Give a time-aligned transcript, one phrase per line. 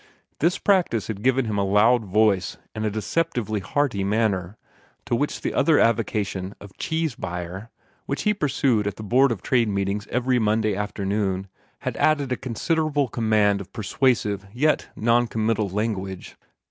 [0.39, 4.57] This practice had given him a loud voice and a deceptively hearty manner,
[5.05, 7.69] to which the other avocation of cheese buyer,
[8.07, 11.49] which he pursued at the Board of Trade meetings every Monday afternoon,
[11.81, 16.35] had added a considerable command of persuasive yet non committal language.